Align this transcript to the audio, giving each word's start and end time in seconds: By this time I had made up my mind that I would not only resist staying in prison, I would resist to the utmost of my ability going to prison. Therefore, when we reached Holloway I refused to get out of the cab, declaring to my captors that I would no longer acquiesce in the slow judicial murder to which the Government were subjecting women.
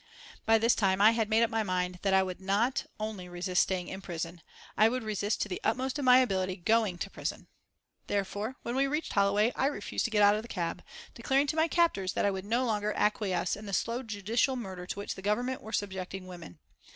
By 0.47 0.57
this 0.57 0.73
time 0.73 0.99
I 0.99 1.11
had 1.11 1.29
made 1.29 1.43
up 1.43 1.51
my 1.51 1.61
mind 1.61 1.99
that 2.01 2.11
I 2.11 2.23
would 2.23 2.41
not 2.41 2.87
only 2.99 3.29
resist 3.29 3.61
staying 3.61 3.87
in 3.87 4.01
prison, 4.01 4.41
I 4.75 4.89
would 4.89 5.03
resist 5.03 5.43
to 5.43 5.47
the 5.47 5.61
utmost 5.63 5.99
of 5.99 6.05
my 6.05 6.17
ability 6.21 6.55
going 6.55 6.97
to 6.97 7.09
prison. 7.11 7.47
Therefore, 8.07 8.55
when 8.63 8.75
we 8.75 8.87
reached 8.87 9.13
Holloway 9.13 9.51
I 9.55 9.67
refused 9.67 10.05
to 10.05 10.09
get 10.11 10.23
out 10.23 10.33
of 10.33 10.41
the 10.41 10.47
cab, 10.47 10.81
declaring 11.13 11.45
to 11.45 11.55
my 11.55 11.67
captors 11.67 12.13
that 12.13 12.25
I 12.25 12.31
would 12.31 12.45
no 12.45 12.65
longer 12.65 12.91
acquiesce 12.97 13.55
in 13.55 13.67
the 13.67 13.73
slow 13.73 14.01
judicial 14.01 14.55
murder 14.55 14.87
to 14.87 14.97
which 14.99 15.13
the 15.13 15.21
Government 15.21 15.61
were 15.61 15.71
subjecting 15.71 16.25
women. 16.25 16.57